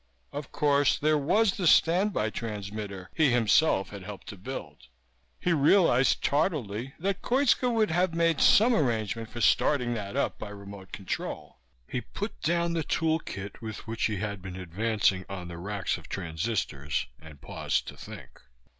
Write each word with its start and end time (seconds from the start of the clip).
Of 0.31 0.51
course, 0.51 0.97
there 0.97 1.15
was 1.19 1.57
the 1.57 1.67
standby 1.67 2.31
transmitter 2.31 3.11
he 3.13 3.29
himself 3.29 3.91
had 3.91 4.01
helped 4.01 4.25
to 4.29 4.35
build. 4.35 4.87
He 5.39 5.53
realized 5.53 6.23
tardily 6.23 6.95
that 6.97 7.21
Koitska 7.21 7.69
would 7.69 7.91
have 7.91 8.15
made 8.15 8.41
some 8.41 8.73
arrangement 8.73 9.29
for 9.29 9.41
starting 9.41 9.93
that 9.93 10.17
up 10.17 10.39
by 10.39 10.49
remote 10.49 10.91
control. 10.91 11.59
He 11.87 12.01
put 12.01 12.41
down 12.41 12.73
the 12.73 12.81
tool 12.83 13.19
kit 13.19 13.61
with 13.61 13.85
which 13.85 14.05
he 14.05 14.15
had 14.17 14.41
been 14.41 14.55
advancing 14.55 15.23
on 15.29 15.49
the 15.49 15.59
racks 15.59 15.99
of 15.99 16.09
transistors, 16.09 17.05
and 17.21 17.39
paused 17.39 17.87
to 17.89 17.95
think. 17.95 18.39